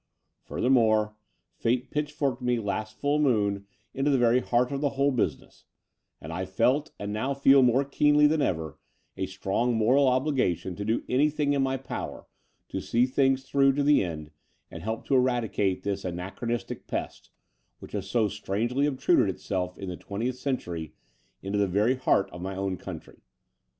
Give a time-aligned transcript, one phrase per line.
[0.41, 1.13] Furthermore,
[1.53, 3.19] fate pitchforked me 230 The Door of the Unreal last full
[3.59, 5.65] moon into the very heart of the whole btisi ness;
[6.19, 8.79] and I felt, and now fed more keenly than ever,
[9.15, 12.25] a strong moral obligation to do anything in my power
[12.69, 14.31] to see things through to the end
[14.71, 17.29] and help to eradicate this anachronistic pest,
[17.77, 20.95] which has so strangely obtruded itself in the twentieth century
[21.43, 23.21] into the very heart of my own country.